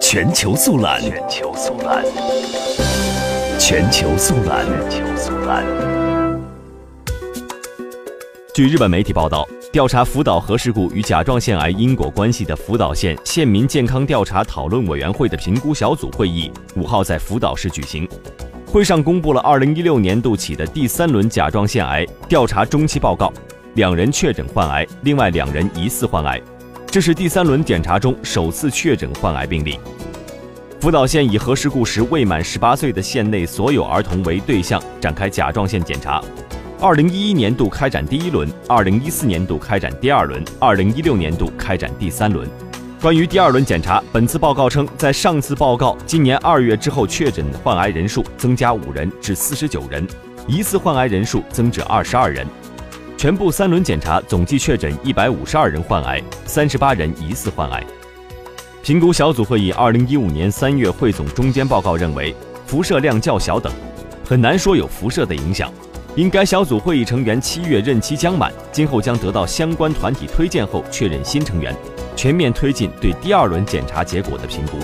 [0.00, 2.04] 全球速览，全球速览，
[3.58, 5.64] 全球速览，全球速览。
[8.54, 18.08] 据日本媒体报道，调查福岛核事故与甲状腺癌因果关系的福岛县县民健康调查讨论委员会的评估小组会议五号在福岛市举行。
[18.66, 23.32] 会上公布了二零一六年度起的第三轮甲状腺癌调查中期报告，
[23.74, 26.40] 两人确诊患癌，另外两人疑似患癌。
[26.92, 29.80] 这是第三轮检查中首次确诊患癌病例。
[30.78, 36.22] 福岛县以核事故时未满十八岁的县内所有儿童为对象展开甲状腺检查。
[36.78, 42.46] 二零一一年度开展第一轮，二零一四年度开展第二轮，二零一六年度开展第三轮。
[43.00, 50.06] 关于第二轮检查，本次报告称，在上次报告今年二月之后确诊患癌人数增加五人至四十九人，
[50.46, 52.46] 疑似患癌人数增至二十二人。
[53.22, 57.80] 全部三轮检查总计确诊一百五十二人患癌，三十八人疑似患癌。
[58.82, 62.34] 评估小组会议二零一五年三月汇总中间报告认为，
[62.66, 63.72] 辐射量较小等，
[64.24, 65.72] 很难说有辐射的影响。
[66.16, 71.72] 因该小组会议成员七月任期将满，今后将得到相关团体推荐后确认新成员，
[72.16, 74.78] 全面推进对第二轮检查结果的评估。